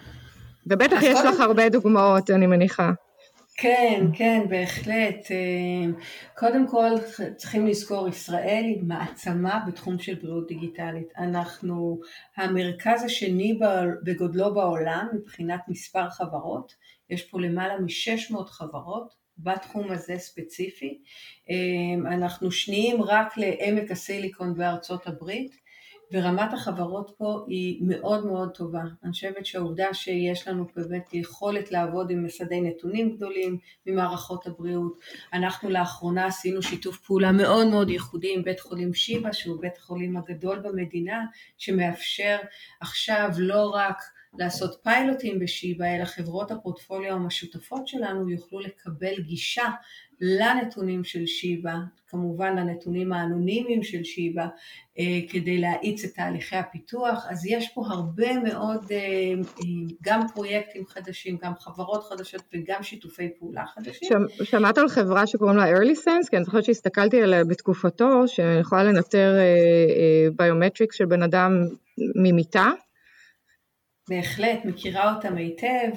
[0.66, 2.90] ובטח יש לך הרבה דוגמאות, אני מניחה.
[3.60, 5.30] כן, כן, בהחלט.
[5.30, 6.00] אה,
[6.36, 6.90] קודם כל
[7.36, 11.08] צריכים לזכור, ישראל היא מעצמה בתחום של בריאות דיגיטלית.
[11.16, 12.00] אנחנו
[12.36, 13.58] המרכז השני
[14.04, 16.74] בגודלו בעולם מבחינת מספר חברות,
[17.10, 20.98] יש פה למעלה מ-600 חברות בתחום הזה ספציפי.
[21.50, 25.67] אה, אנחנו שניים רק לעמק הסיליקון בארצות הברית.
[26.12, 28.82] ורמת החברות פה היא מאוד מאוד טובה.
[29.04, 34.98] אני חושבת שהעובדה שיש לנו באמת יכולת לעבוד עם מסדי נתונים גדולים ממערכות הבריאות,
[35.32, 40.16] אנחנו לאחרונה עשינו שיתוף פעולה מאוד מאוד ייחודי עם בית חולים שיבא, שהוא בית החולים
[40.16, 41.24] הגדול במדינה,
[41.58, 42.36] שמאפשר
[42.80, 44.02] עכשיו לא רק
[44.38, 49.64] לעשות פיילוטים בשיבא, אלא חברות הפורטפוליו המשותפות שלנו יוכלו לקבל גישה
[50.20, 51.74] לנתונים של שיבא,
[52.08, 54.46] כמובן לנתונים האנונימיים של שיבא,
[54.98, 59.64] אה, כדי להאיץ את תהליכי הפיתוח, אז יש פה הרבה מאוד אה, אה,
[60.02, 64.08] גם פרויקטים חדשים, גם חברות חדשות וגם שיתופי פעולה חדשים.
[64.42, 66.30] שמעת על חברה שקוראים לה early sense?
[66.30, 69.38] כי אני זוכרת שהסתכלתי עליה בתקופתו, שיכולה לנטר
[70.36, 71.52] ביומטריקס של בן אדם
[72.22, 72.70] ממיטה.
[74.08, 75.90] בהחלט, מכירה אותם היטב,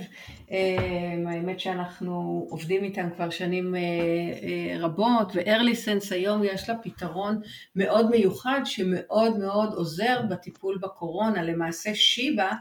[0.51, 6.75] אמ, האמת שאנחנו עובדים איתם כבר שנים אה, אה, רבות, ו-early sense היום יש לה
[6.77, 7.41] פתרון
[7.75, 12.51] מאוד מיוחד שמאוד מאוד עוזר בטיפול בקורונה, למעשה שיבא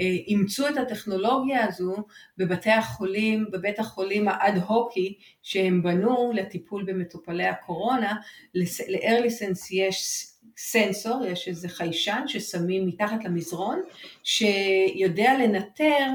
[0.00, 1.96] אה, אימצו את הטכנולוגיה הזו
[2.38, 8.16] בבתי החולים, בבית החולים האד הוקי שהם בנו לטיפול במטופלי הקורונה,
[8.54, 13.82] ל-early sense יש סנסור, יש איזה חיישן ששמים מתחת למזרון,
[14.22, 16.06] שיודע לנטר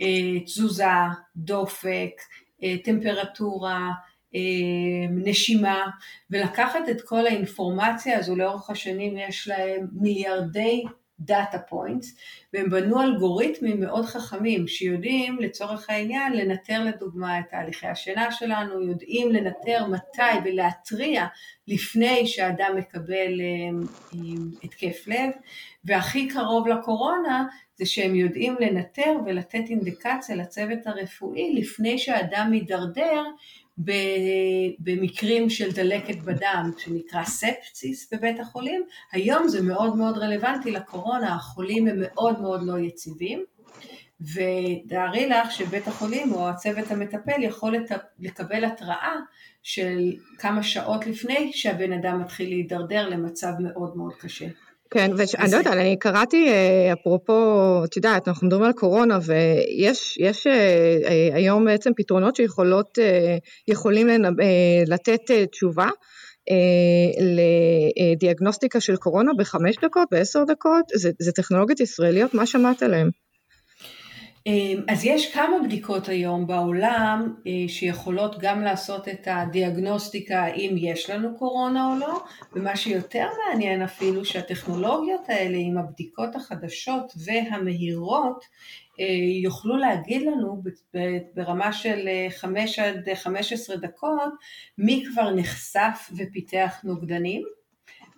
[0.00, 0.84] אה, תזוזה,
[1.36, 2.20] דופק,
[2.62, 3.90] אה, טמפרטורה,
[4.34, 4.40] אה,
[5.10, 5.86] נשימה,
[6.30, 10.84] ולקחת את כל האינפורמציה הזו לאורך השנים, יש להם מיליארדי
[11.20, 12.16] data points,
[12.52, 19.32] והם בנו אלגוריתמים מאוד חכמים שיודעים לצורך העניין לנטר לדוגמה את תהליכי השינה שלנו, יודעים
[19.32, 21.26] לנטר מתי ולהתריע
[21.68, 24.18] לפני שאדם מקבל אה,
[24.62, 25.30] התקף לב,
[25.84, 27.44] והכי קרוב לקורונה
[27.76, 33.24] זה שהם יודעים לנטר ולתת אינדיקציה לצוות הרפואי לפני שאדם מידרדר
[34.78, 41.88] במקרים של דלקת בדם שנקרא ספסיס בבית החולים, היום זה מאוד מאוד רלוונטי לקורונה, החולים
[41.88, 43.44] הם מאוד מאוד לא יציבים
[44.20, 47.74] ותארי לך שבית החולים או הצוות המטפל יכול
[48.18, 49.14] לקבל התראה
[49.62, 49.98] של
[50.38, 54.46] כמה שעות לפני שהבן אדם מתחיל להידרדר למצב מאוד מאוד קשה.
[54.90, 60.18] כן, ואני לא יודעת, אני קראתי, אה, אפרופו, את יודעת, אנחנו מדברים על קורונה, ויש
[60.20, 60.52] יש, אה,
[61.04, 62.98] אה, היום בעצם פתרונות שיכולות,
[63.68, 64.08] יכולים
[64.86, 65.20] לתת
[65.52, 65.88] תשובה.
[67.98, 73.10] לדיאגנוסטיקה של קורונה בחמש דקות, בעשר דקות, זה, זה טכנולוגיות ישראליות, מה שמעת עליהן?
[74.46, 81.10] אמ, אז יש כמה בדיקות היום בעולם אה, שיכולות גם לעשות את הדיאגנוסטיקה אם יש
[81.10, 88.44] לנו קורונה או לא, ומה שיותר מעניין אפילו שהטכנולוגיות האלה עם הבדיקות החדשות והמהירות
[89.00, 89.06] אה,
[89.42, 90.62] יוכלו להגיד לנו
[91.34, 94.32] ברמה של 5 אה, עד 15 דקות
[94.78, 97.42] מי כבר נחשף ופיתח נוגדנים,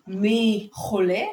[0.07, 1.25] מי חולה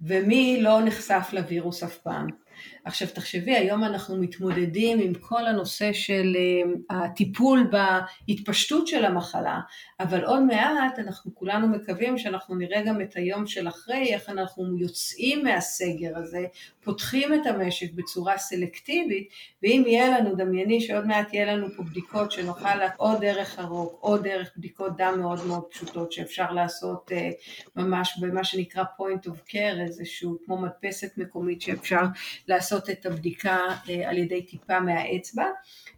[0.00, 2.45] ומי לא נחשף לווירוס אף פעם.
[2.86, 9.60] עכשיו תחשבי, היום אנחנו מתמודדים עם כל הנושא של אה, הטיפול בהתפשטות של המחלה,
[10.00, 14.78] אבל עוד מעט אנחנו כולנו מקווים שאנחנו נראה גם את היום של אחרי, איך אנחנו
[14.78, 16.46] יוצאים מהסגר הזה,
[16.84, 19.28] פותחים את המשק בצורה סלקטיבית,
[19.62, 24.18] ואם יהיה לנו, דמייני שעוד מעט יהיה לנו פה בדיקות שנוכל או דרך הרוק או
[24.18, 27.30] דרך בדיקות דם מאוד מאוד פשוטות שאפשר לעשות אה,
[27.76, 32.02] ממש במה שנקרא point of care, איזשהו כמו מדפסת מקומית שאפשר
[32.48, 33.58] לעשות את הבדיקה
[33.88, 35.44] אה, על ידי טיפה מהאצבע,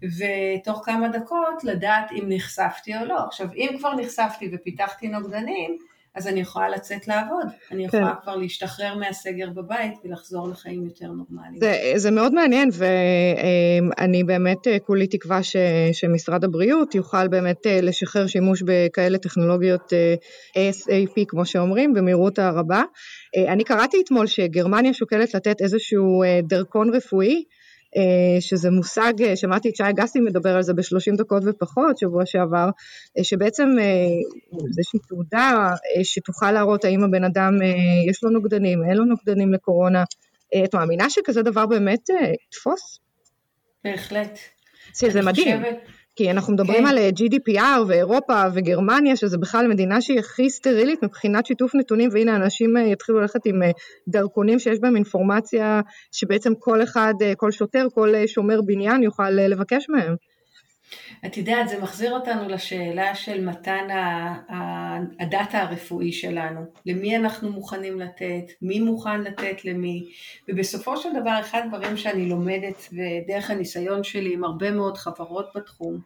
[0.02, 3.18] ותוך כמה דקות לדעת אם נחשפתי או לא.
[3.26, 5.78] עכשיו אם כבר נחשפתי ופיתחתי נוגדנים,
[6.18, 8.22] אז אני יכולה לצאת לעבוד, אני יכולה כן.
[8.22, 11.60] כבר להשתחרר מהסגר בבית ולחזור לחיים יותר נורמליים.
[11.60, 15.56] זה, זה מאוד מעניין ואני באמת אה, כולי תקווה ש,
[15.92, 19.92] שמשרד הבריאות יוכל באמת אה, לשחרר שימוש בכאלה טכנולוגיות
[20.54, 22.82] ASAP כמו שאומרים במהירות הרבה.
[23.48, 27.57] אני קראתי אתמול שגרמניה שוקלת לתת איזשהו דרכון רפואי אה,
[28.40, 32.70] שזה מושג, אה, שמעתי את שי גסי מדבר על זה בשלושים דקות ופחות שבוע שעבר,
[33.18, 33.68] אה, שבעצם
[34.52, 37.52] זה איזושהי תעודה שתוכל להראות האם הבן אדם
[38.10, 40.04] יש לו נוגדנים, אין לו נוגדנים לקורונה.
[40.64, 42.00] את מאמינה שכזה דבר באמת
[42.48, 43.00] יתפוס?
[43.84, 44.38] בהחלט.
[44.92, 45.62] זה מדהים.
[45.62, 45.97] חושבת...
[46.18, 46.86] כי אנחנו מדברים כן.
[46.86, 52.36] על אה, GDPR ואירופה וגרמניה, שזה בכלל מדינה שהיא הכי סטרילית מבחינת שיתוף נתונים, והנה
[52.36, 53.70] אנשים אה, יתחילו ללכת עם אה,
[54.08, 55.80] דרכונים שיש בהם אינפורמציה
[56.12, 60.16] שבעצם כל אחד, כל שוטר, כל שומר בניין יוכל לבקש מהם.
[61.26, 63.86] את יודעת, זה מחזיר אותנו לשאלה של מתן
[65.20, 70.04] הדאטה הרפואי שלנו, למי אנחנו מוכנים לתת, מי מוכן לתת למי,
[70.48, 76.00] ובסופו של דבר אחד הדברים שאני לומדת ודרך הניסיון שלי עם הרבה מאוד חברות בתחום,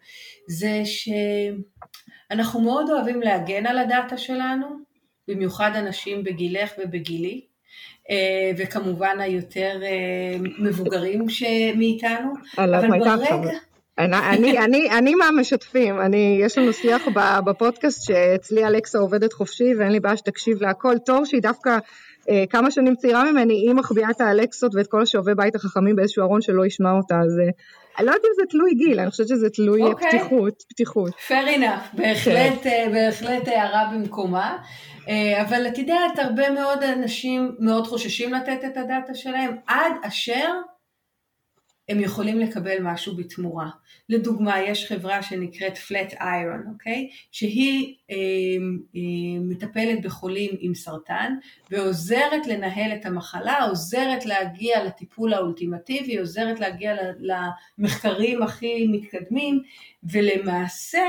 [0.49, 4.67] זה שאנחנו מאוד אוהבים להגן על הדאטה שלנו,
[5.29, 7.47] במיוחד אנשים בגילך ובגילי,
[8.11, 11.27] אה, וכמובן היותר אה, מבוגרים
[11.77, 13.51] מאיתנו, אבל ברגע...
[13.99, 17.03] אני, אני, אני, אני מהמשתפים, אני, יש לנו שיח
[17.45, 21.79] בפודקאסט שאצלי אלכסה עובדת חופשי ואין לי בעיה שתקשיב להכל, תור שהיא דווקא
[22.31, 26.23] אה, כמה שנים צעירה ממני, היא מחביאה את האלקסות ואת כל השואבי בית החכמים באיזשהו
[26.23, 27.51] ארון שלא ישמע אותה, אז אה,
[27.99, 29.87] אני לא יודעת אם זה תלוי גיל, אני חושבת שזה תלוי okay.
[29.87, 30.09] אוקיי.
[30.09, 31.13] פתיחות, פתיחות.
[31.29, 32.65] fair enough, בהחלט, okay.
[32.65, 32.91] כן.
[32.93, 34.59] בהחלט הערה במקומה.
[35.09, 40.49] אה, אבל את יודעת, הרבה מאוד אנשים מאוד חוששים לתת את הדאטה שלהם, עד אשר
[41.89, 43.71] הם יכולים לקבל משהו בתמורה.
[44.09, 47.09] לדוגמה, יש חברה שנקראת Flat Iron, אוקיי?
[47.33, 48.17] שהיא אה,
[48.97, 51.35] אה, מטפלת בחולים עם סרטן
[51.71, 56.95] ועוזרת לנהל את המחלה, עוזרת להגיע לטיפול האולטימטיבי, עוזרת להגיע
[57.79, 59.63] למחקרים הכי מתקדמים,
[60.05, 61.09] ולמעשה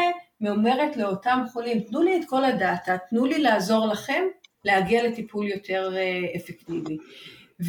[0.50, 4.24] אומרת לאותם חולים, תנו לי את כל הדאטה, תנו לי לעזור לכם
[4.66, 6.98] להגיע לטיפול יותר אה, אפקטיבי.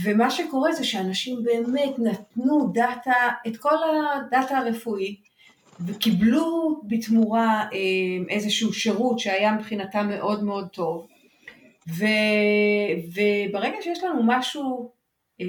[0.02, 3.12] ומה שקורה זה שאנשים באמת נתנו דאטה,
[3.46, 5.16] את כל הדאטה הרפואי,
[5.87, 11.07] וקיבלו בתמורה אה, איזשהו שירות שהיה מבחינתם מאוד מאוד טוב.
[11.88, 12.04] ו,
[13.14, 14.90] וברגע שיש לנו משהו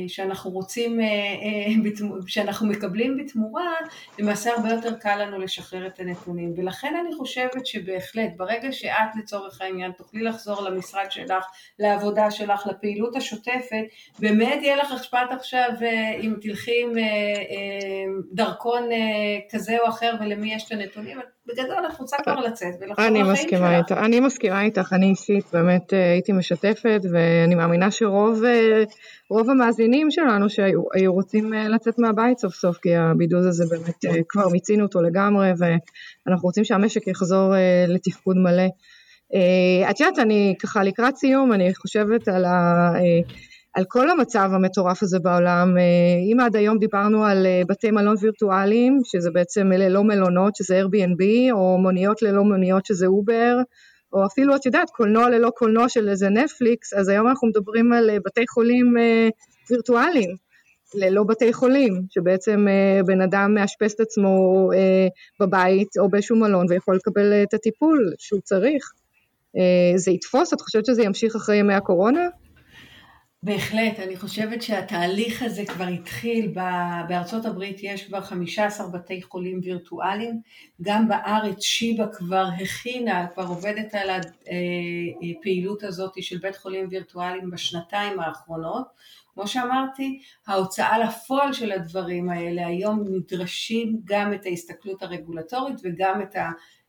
[0.08, 3.74] שאנחנו רוצים, אה, אה, שאנחנו מקבלים בתמורה,
[4.20, 6.54] למעשה הרבה יותר קל לנו לשחרר את הנתונים.
[6.58, 11.46] ולכן אני חושבת שבהחלט, ברגע שאת לצורך העניין תוכלי לחזור למשרד שלך,
[11.80, 13.84] לעבודה שלך, לפעילות השוטפת,
[14.20, 15.70] באמת יהיה לך אכפת עכשיו
[16.22, 16.94] אם תלכי עם
[18.32, 18.90] דרכון
[19.52, 23.62] כזה או אחר ולמי יש את הנתונים, בגדול את רוצה כבר לצאת ולחזור לחיים שלך.
[23.78, 28.42] איתך, אני מסכימה איתך, אני אישית באמת הייתי משתפת ואני מאמינה שרוב
[29.30, 34.24] רוב המאזינים שלנו שהיו רוצים אה, לצאת מהבית סוף סוף, כי הבידוד הזה באמת אה,
[34.30, 38.68] כבר מיצינו אותו לגמרי, ואנחנו רוצים שהמשק יחזור אה, לתפקוד מלא.
[39.90, 42.92] את יודעת, אני ככה לקראת סיום, אני חושבת על, ה,
[43.76, 45.76] על כל המצב המטורף הזה בעולם.
[46.32, 51.78] אם עד היום דיברנו על בתי מלון וירטואליים, שזה בעצם ללא מלונות, שזה Airbnb, או
[51.78, 53.58] מוניות ללא מוניות, שזה אובר,
[54.14, 58.10] או אפילו את יודעת קולנוע ללא קולנוע של איזה נטפליקס, אז היום אנחנו מדברים על
[58.10, 59.30] אה, בתי חולים אה,
[59.70, 60.30] וירטואליים,
[60.96, 65.08] ללא בתי חולים, שבעצם אה, בן אדם מאשפז את עצמו אה,
[65.40, 68.92] בבית או באיזשהו מלון ויכול לקבל אה, את הטיפול שהוא צריך.
[69.58, 70.54] אה, זה יתפוס?
[70.54, 72.28] את חושבת שזה ימשיך אחרי ימי הקורונה?
[73.46, 76.54] בהחלט, אני חושבת שהתהליך הזה כבר התחיל,
[77.08, 80.42] בארצות הברית יש כבר 15 בתי חולים וירטואליים,
[80.82, 84.10] גם בארץ שיבא כבר הכינה, כבר עובדת על
[85.32, 88.88] הפעילות הזאת של בית חולים וירטואליים בשנתיים האחרונות.
[89.34, 96.36] כמו שאמרתי, ההוצאה לפועל של הדברים האלה, היום נדרשים גם את ההסתכלות הרגולטורית וגם את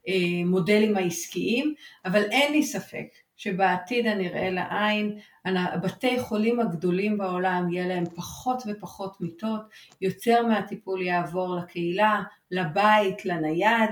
[0.07, 8.05] המודלים העסקיים, אבל אין לי ספק שבעתיד הנראה לעין הבתי חולים הגדולים בעולם יהיה להם
[8.17, 9.61] פחות ופחות מיטות,
[10.01, 13.91] יותר מהטיפול יעבור לקהילה, לבית, לנייד,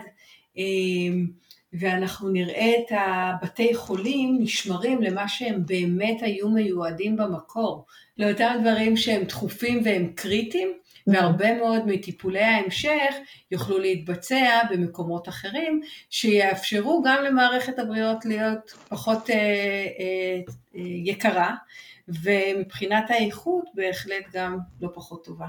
[0.57, 1.27] אמ,
[1.73, 7.87] ואנחנו נראה את הבתי חולים נשמרים למה שהם באמת היו מיועדים במקור,
[8.19, 10.73] לאותם דברים שהם דחופים והם קריטיים,
[11.07, 13.15] והרבה מאוד מטיפולי ההמשך
[13.51, 15.81] יוכלו להתבצע במקומות אחרים,
[16.11, 20.41] שיאפשרו גם למערכת הבריאות להיות פחות אה, אה,
[20.77, 21.55] אה, יקרה,
[22.09, 25.47] ומבחינת האיכות בהחלט גם לא פחות טובה.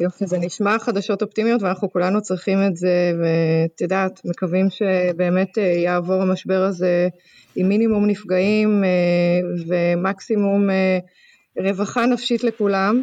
[0.00, 5.62] יופי, זה נשמע חדשות אופטימיות ואנחנו כולנו צריכים את זה, ואת יודעת, מקווים שבאמת אה,
[5.62, 7.08] יעבור המשבר הזה
[7.56, 8.88] עם מינימום נפגעים אה,
[9.68, 10.98] ומקסימום אה,
[11.58, 13.02] רווחה נפשית לכולם.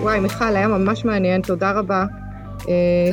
[0.00, 2.04] וואי, מיכל, היה ממש מעניין, תודה רבה.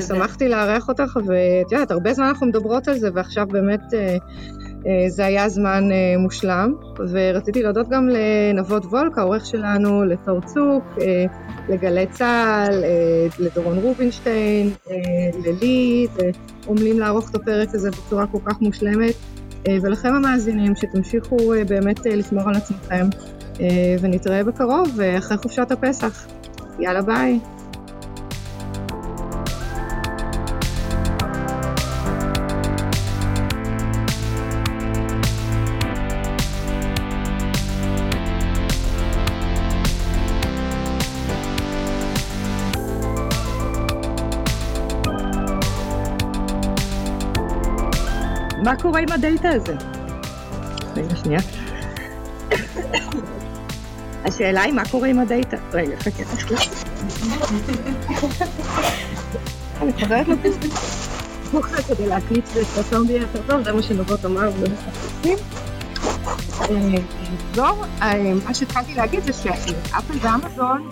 [0.08, 3.94] שמחתי לארח אותך, ואת יודעת, הרבה זמן אנחנו מדברות על זה, ועכשיו באמת
[4.88, 6.74] אה, זה היה זמן אה, מושלם,
[7.12, 11.26] ורציתי להודות גם לנבות וולק, העורך שלנו, לתור צוק, אה,
[11.70, 12.84] לגלי צה"ל,
[13.40, 14.74] לדורון רובינשטיין,
[15.46, 16.08] ללי,
[16.64, 19.14] שעומלים לערוך את הפרק הזה בצורה כל כך מושלמת,
[19.82, 23.06] ולכם המאזינים, שתמשיכו באמת לשמור על עצמכם,
[24.02, 26.28] ונתראה בקרוב אחרי חופשת הפסח.
[26.80, 27.40] יאללה ביי.
[48.64, 49.76] מה קורה עם הדאטה הזה?
[50.96, 51.40] רגע, שנייה.
[54.34, 55.58] השאלה היא מה קורה עם הדאטה.
[55.74, 56.24] רגע, חכה.
[59.82, 60.50] אני חוזרת לפה.
[61.88, 64.52] כדי להקליט שהסאונד יהיה יותר טוב, זה מה שנובות אמר
[67.56, 67.76] זו,
[68.46, 70.90] מה שהתחלתי להגיד זה שאפל ואמזון